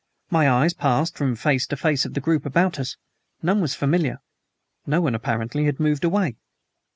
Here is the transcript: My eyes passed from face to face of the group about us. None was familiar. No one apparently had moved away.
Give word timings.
My 0.31 0.49
eyes 0.49 0.73
passed 0.73 1.15
from 1.15 1.35
face 1.35 1.67
to 1.67 1.77
face 1.77 2.05
of 2.05 2.15
the 2.15 2.19
group 2.21 2.43
about 2.43 2.79
us. 2.79 2.97
None 3.43 3.61
was 3.61 3.75
familiar. 3.75 4.19
No 4.87 4.99
one 4.99 5.13
apparently 5.13 5.65
had 5.65 5.79
moved 5.79 6.03
away. 6.03 6.37